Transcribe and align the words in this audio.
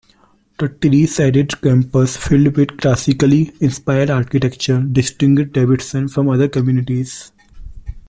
The 0.57 0.67
tree-shaded 0.69 1.61
campus 1.61 2.17
filled 2.17 2.57
with 2.57 2.79
classically 2.79 3.51
inspired 3.61 4.09
architecture 4.09 4.81
distinguished 4.81 5.51
Davidson 5.53 6.07
from 6.07 6.27
other 6.29 6.47
communities. 6.47 7.31